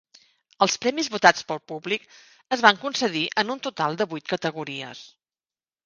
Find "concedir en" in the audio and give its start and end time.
2.87-3.55